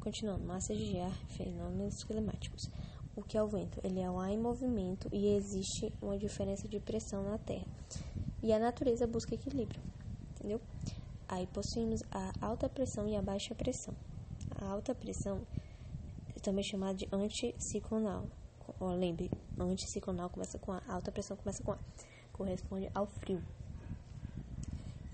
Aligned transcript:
continuando, 0.00 0.44
massas 0.44 0.78
de 0.78 0.98
ar, 0.98 1.14
fenômenos 1.28 2.02
climáticos. 2.04 2.70
O 3.14 3.22
que 3.22 3.36
é 3.36 3.42
o 3.42 3.46
vento? 3.46 3.78
Ele 3.84 4.00
é 4.00 4.10
um 4.10 4.18
ar 4.18 4.30
em 4.30 4.38
movimento 4.38 5.08
e 5.12 5.34
existe 5.34 5.92
uma 6.00 6.16
diferença 6.16 6.66
de 6.66 6.80
pressão 6.80 7.22
na 7.22 7.36
Terra. 7.38 7.66
E 8.42 8.52
a 8.52 8.58
natureza 8.58 9.06
busca 9.06 9.34
equilíbrio, 9.34 9.80
entendeu? 10.30 10.60
Aí 11.28 11.46
possuímos 11.46 12.02
a 12.10 12.32
alta 12.40 12.68
pressão 12.68 13.06
e 13.06 13.14
a 13.14 13.22
baixa 13.22 13.54
pressão. 13.54 13.94
A 14.58 14.66
alta 14.66 14.94
pressão 14.94 15.46
é 16.34 16.40
também 16.40 16.64
chamada 16.64 16.94
de 16.94 17.06
anticiclonal. 17.12 18.24
Lembre, 18.80 19.30
anticiclonal 19.58 20.30
começa 20.30 20.58
com 20.58 20.72
A, 20.72 20.82
alta 20.88 21.12
pressão 21.12 21.36
começa 21.36 21.62
com 21.62 21.72
A. 21.72 21.78
Corresponde 22.32 22.90
ao 22.94 23.06
frio. 23.06 23.42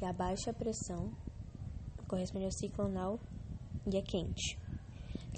E 0.00 0.04
a 0.04 0.12
baixa 0.12 0.52
pressão 0.52 1.12
corresponde 2.06 2.44
ao 2.44 2.52
ciclonal 2.52 3.18
e 3.86 3.96
é 3.96 4.02
quente. 4.02 4.65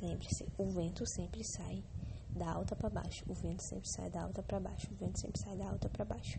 Lembre-se, 0.00 0.46
o 0.56 0.64
vento 0.70 1.04
sempre 1.06 1.42
sai 1.42 1.84
da 2.30 2.52
alta 2.52 2.76
para 2.76 2.88
baixo, 2.88 3.24
o 3.28 3.34
vento 3.34 3.62
sempre 3.62 3.88
sai 3.88 4.08
da 4.08 4.22
alta 4.22 4.42
para 4.42 4.60
baixo, 4.60 4.88
o 4.92 4.94
vento 4.94 5.18
sempre 5.18 5.40
sai 5.40 5.56
da 5.56 5.68
alta 5.68 5.88
para 5.88 6.04
baixo. 6.04 6.38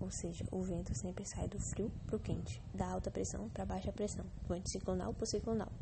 Ou 0.00 0.10
seja, 0.10 0.44
o 0.50 0.62
vento 0.62 0.94
sempre 0.94 1.24
sai 1.24 1.48
do 1.48 1.58
frio 1.58 1.90
para 2.06 2.16
o 2.16 2.18
quente, 2.18 2.62
da 2.74 2.86
alta 2.86 3.10
pressão 3.10 3.48
para 3.48 3.64
baixa 3.64 3.92
pressão, 3.92 4.24
do 4.46 4.54
anticiclonal 4.54 5.12
para 5.14 5.24
o 5.24 5.26
ciclonal. 5.26 5.72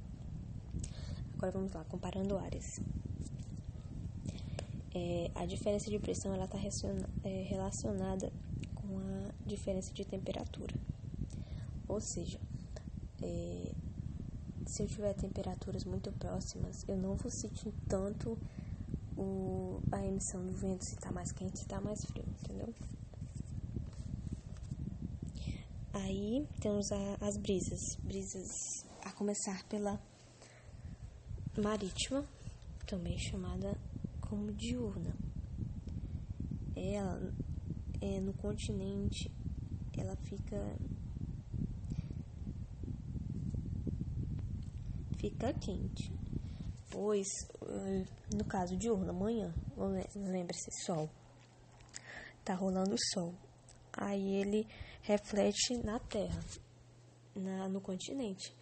Agora 1.34 1.52
vamos 1.52 1.72
lá, 1.72 1.84
comparando 1.84 2.38
áreas. 2.38 2.80
É, 4.94 5.30
a 5.34 5.46
diferença 5.46 5.90
de 5.90 5.98
pressão 5.98 6.34
está 6.42 6.58
é, 7.24 7.42
relacionada 7.42 8.32
com 8.74 8.98
a 8.98 9.32
diferença 9.46 9.92
de 9.92 10.04
temperatura. 10.04 10.74
Ou 11.88 12.00
seja, 12.00 12.38
é, 13.22 13.72
se 14.70 14.82
eu 14.82 14.86
tiver 14.86 15.14
temperaturas 15.14 15.84
muito 15.84 16.12
próximas, 16.12 16.76
eu 16.86 16.96
não 16.96 17.16
vou 17.16 17.30
sentir 17.30 17.72
tanto 17.88 18.38
o, 19.16 19.80
a 19.90 20.06
emissão 20.06 20.46
do 20.46 20.52
vento 20.52 20.84
se 20.84 20.94
está 20.94 21.10
mais 21.10 21.32
quente, 21.32 21.58
se 21.58 21.64
está 21.64 21.80
mais 21.80 21.98
frio, 22.06 22.24
entendeu? 22.42 22.72
Aí 25.92 26.46
temos 26.60 26.86
a, 26.92 27.26
as 27.26 27.36
brisas, 27.36 27.80
brisas 28.04 28.48
a 29.04 29.10
começar 29.12 29.64
pela 29.64 30.00
marítima, 31.60 32.24
também 32.86 33.18
chamada 33.18 33.76
como 34.20 34.52
diurna. 34.52 35.14
Ela 36.76 37.34
é 38.00 38.20
no 38.20 38.32
continente, 38.34 39.30
ela 39.98 40.14
fica 40.16 40.76
fica 45.20 45.52
quente, 45.52 46.10
pois 46.90 47.26
eh, 47.62 48.04
no 48.34 48.44
caso 48.44 48.74
diurna, 48.76 49.10
amanhã, 49.10 49.52
lembre-se, 50.16 50.70
sol, 50.84 51.10
tá 52.42 52.54
rolando 52.54 52.96
sol, 53.12 53.34
aí 53.92 54.36
ele 54.36 54.66
reflete 55.02 55.76
na 55.84 55.98
Terra, 55.98 56.40
na, 57.34 57.68
no 57.68 57.80
continente. 57.80 58.54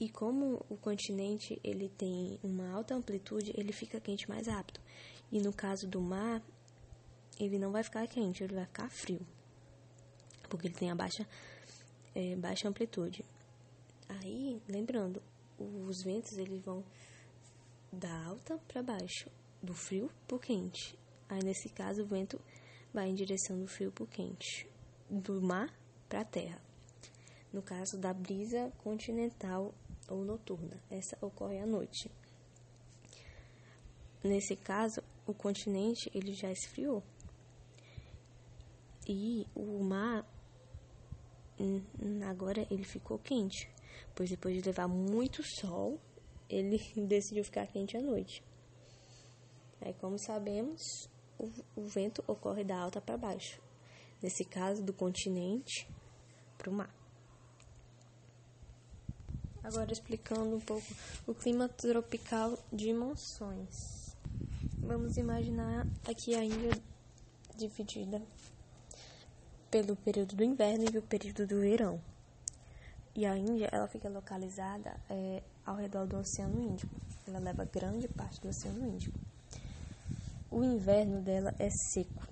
E 0.00 0.08
como 0.08 0.64
o 0.68 0.76
continente 0.76 1.60
ele 1.62 1.88
tem 1.88 2.38
uma 2.42 2.70
alta 2.72 2.94
amplitude, 2.94 3.52
ele 3.56 3.72
fica 3.72 4.00
quente 4.00 4.28
mais 4.28 4.46
rápido. 4.46 4.80
E 5.30 5.40
no 5.40 5.52
caso 5.52 5.86
do 5.88 6.00
mar, 6.00 6.42
ele 7.38 7.58
não 7.58 7.72
vai 7.72 7.82
ficar 7.82 8.06
quente, 8.06 8.44
ele 8.44 8.54
vai 8.54 8.66
ficar 8.66 8.88
frio, 8.88 9.20
porque 10.48 10.68
ele 10.68 10.74
tem 10.74 10.90
a 10.90 10.94
baixa, 10.94 11.26
é, 12.14 12.36
baixa 12.36 12.68
amplitude. 12.68 13.24
Aí, 14.08 14.60
lembrando, 14.68 15.22
os 15.88 16.02
ventos 16.02 16.36
eles 16.38 16.60
vão 16.62 16.84
da 17.92 18.24
alta 18.24 18.58
para 18.68 18.82
baixo, 18.82 19.30
do 19.62 19.74
frio 19.74 20.10
para 20.26 20.36
o 20.36 20.40
quente. 20.40 20.98
Aí 21.28 21.42
nesse 21.42 21.68
caso 21.68 22.02
o 22.02 22.06
vento 22.06 22.40
vai 22.92 23.08
em 23.08 23.14
direção 23.14 23.58
do 23.58 23.66
frio 23.66 23.90
para 23.92 24.04
o 24.04 24.06
quente, 24.06 24.68
do 25.08 25.40
mar 25.40 25.72
para 26.08 26.20
a 26.20 26.24
terra. 26.24 26.60
No 27.52 27.62
caso 27.62 27.98
da 27.98 28.12
brisa 28.12 28.72
continental 28.78 29.74
ou 30.08 30.24
noturna, 30.24 30.82
essa 30.90 31.16
ocorre 31.20 31.58
à 31.58 31.66
noite. 31.66 32.10
Nesse 34.24 34.54
caso, 34.56 35.02
o 35.26 35.34
continente 35.34 36.10
ele 36.14 36.32
já 36.32 36.50
esfriou. 36.50 37.02
E 39.06 39.46
o 39.54 39.82
mar 39.82 40.24
agora 42.28 42.66
ele 42.70 42.84
ficou 42.84 43.18
quente, 43.18 43.70
pois 44.14 44.30
depois 44.30 44.54
de 44.54 44.62
levar 44.62 44.88
muito 44.88 45.42
sol, 45.42 45.98
ele 46.48 46.78
decidiu 47.06 47.44
ficar 47.44 47.66
quente 47.66 47.96
à 47.96 48.00
noite. 48.00 48.42
Aí, 49.80 49.94
como 49.94 50.18
sabemos, 50.18 51.08
o, 51.38 51.50
o 51.76 51.82
vento 51.82 52.22
ocorre 52.26 52.62
da 52.62 52.78
alta 52.78 53.00
para 53.00 53.16
baixo, 53.16 53.60
nesse 54.22 54.44
caso 54.44 54.82
do 54.82 54.92
continente 54.92 55.88
para 56.56 56.70
o 56.70 56.72
mar. 56.72 56.94
Agora 59.64 59.92
explicando 59.92 60.56
um 60.56 60.60
pouco 60.60 60.86
o 61.26 61.34
clima 61.34 61.68
tropical 61.68 62.58
de 62.72 62.92
monções. 62.92 64.16
Vamos 64.78 65.16
imaginar 65.16 65.86
aqui 66.04 66.34
a 66.34 66.44
Índia 66.44 66.72
dividida 67.56 68.20
pelo 69.72 69.96
período 69.96 70.36
do 70.36 70.44
inverno 70.44 70.84
e 70.84 70.98
o 70.98 71.02
período 71.02 71.46
do 71.46 71.58
verão. 71.58 71.98
E 73.16 73.24
a 73.24 73.34
Índia, 73.36 73.70
ela 73.72 73.88
fica 73.88 74.06
localizada 74.06 74.94
é, 75.08 75.42
ao 75.64 75.76
redor 75.76 76.06
do 76.06 76.18
Oceano 76.18 76.60
Índico. 76.60 76.94
Ela 77.26 77.38
leva 77.38 77.64
grande 77.64 78.06
parte 78.06 78.38
do 78.42 78.48
Oceano 78.48 78.86
Índico. 78.86 79.18
O 80.50 80.62
inverno 80.62 81.22
dela 81.22 81.54
é 81.58 81.70
seco. 81.70 82.22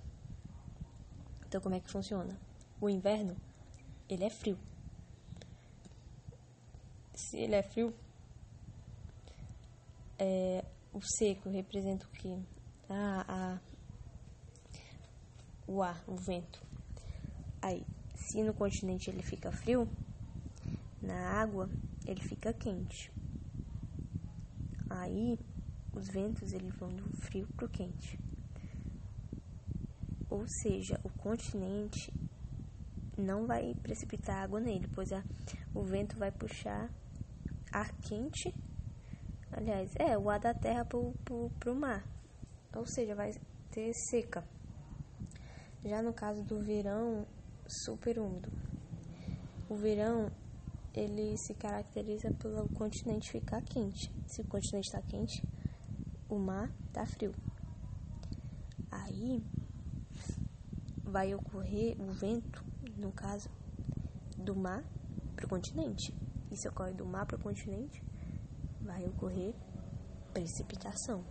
Então, 1.46 1.62
como 1.62 1.74
é 1.74 1.80
que 1.80 1.90
funciona? 1.90 2.38
O 2.78 2.90
inverno, 2.90 3.34
ele 4.06 4.24
é 4.24 4.30
frio. 4.30 4.58
Se 7.14 7.38
ele 7.38 7.54
é 7.54 7.62
frio, 7.62 7.94
é, 10.18 10.62
o 10.92 11.00
seco 11.00 11.48
representa 11.48 12.04
o 12.04 12.10
quê? 12.10 12.38
Ah, 12.90 13.24
a, 13.26 13.58
o 15.66 15.82
ar, 15.82 16.04
o 16.06 16.14
vento. 16.14 16.69
Aí, 17.62 17.84
se 18.14 18.42
no 18.42 18.54
continente 18.54 19.10
ele 19.10 19.22
fica 19.22 19.52
frio, 19.52 19.88
na 21.02 21.40
água 21.40 21.68
ele 22.06 22.20
fica 22.20 22.52
quente. 22.52 23.12
Aí 24.88 25.38
os 25.92 26.08
ventos 26.08 26.52
eles 26.52 26.74
vão 26.76 26.88
do 26.88 27.10
frio 27.22 27.46
para 27.56 27.66
o 27.66 27.68
quente. 27.68 28.18
Ou 30.28 30.46
seja, 30.46 31.00
o 31.04 31.10
continente 31.10 32.12
não 33.16 33.46
vai 33.46 33.74
precipitar 33.82 34.42
água 34.42 34.60
nele, 34.60 34.88
pois 34.94 35.12
a, 35.12 35.22
o 35.74 35.82
vento 35.82 36.16
vai 36.16 36.30
puxar 36.30 36.88
ar 37.72 37.92
quente. 38.02 38.54
Aliás, 39.52 39.90
é 39.96 40.16
o 40.16 40.30
ar 40.30 40.40
da 40.40 40.54
terra 40.54 40.84
para 40.84 40.98
o 40.98 41.74
mar. 41.74 42.04
Ou 42.74 42.86
seja, 42.86 43.14
vai 43.14 43.32
ter 43.70 43.92
seca. 43.92 44.44
Já 45.84 46.02
no 46.02 46.12
caso 46.12 46.42
do 46.44 46.60
verão, 46.60 47.26
super 47.70 48.18
úmido. 48.18 48.50
O 49.68 49.76
verão 49.76 50.30
ele 50.92 51.36
se 51.36 51.54
caracteriza 51.54 52.32
pelo 52.34 52.68
continente 52.70 53.30
ficar 53.30 53.62
quente. 53.62 54.10
Se 54.26 54.42
o 54.42 54.46
continente 54.46 54.86
está 54.86 55.00
quente, 55.02 55.42
o 56.28 56.38
mar 56.38 56.70
está 56.86 57.06
frio. 57.06 57.34
Aí 58.90 59.42
vai 61.04 61.34
ocorrer 61.34 62.00
o 62.00 62.12
vento, 62.12 62.64
no 62.96 63.12
caso, 63.12 63.48
do 64.36 64.56
mar 64.56 64.82
para 65.36 65.46
o 65.46 65.48
continente. 65.48 66.12
E 66.50 66.56
se 66.56 66.68
ocorre 66.68 66.92
do 66.92 67.06
mar 67.06 67.26
para 67.26 67.36
o 67.36 67.42
continente, 67.42 68.02
vai 68.80 69.06
ocorrer 69.06 69.54
precipitação, 70.32 71.24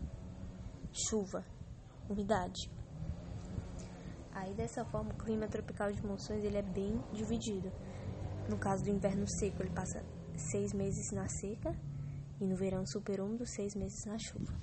chuva, 0.92 1.46
umidade. 2.10 2.79
Aí 4.40 4.54
dessa 4.54 4.86
forma 4.86 5.12
o 5.12 5.16
clima 5.16 5.50
tropical 5.50 5.92
de 5.92 6.06
monções 6.06 6.46
ele 6.46 6.56
é 6.56 6.62
bem 6.62 7.04
dividido. 7.12 7.74
No 8.48 8.58
caso 8.58 8.86
do 8.86 8.90
inverno 8.90 9.28
seco, 9.28 9.62
ele 9.62 9.70
passa 9.70 10.02
seis 10.38 10.72
meses 10.72 11.12
na 11.12 11.28
seca 11.28 11.76
e 12.40 12.46
no 12.46 12.56
verão 12.56 12.86
super 12.86 13.20
úmido, 13.20 13.46
seis 13.46 13.76
meses 13.76 14.06
na 14.06 14.18
chuva. 14.18 14.54